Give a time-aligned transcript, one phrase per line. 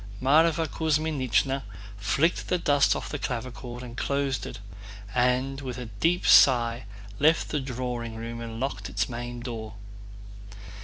[0.19, 1.61] Mávra Kuzmínichna
[1.95, 4.57] flicked the dust off the clavichord and closed it,
[5.13, 6.85] and with a deep sigh
[7.19, 9.75] left the drawing room and locked its main door.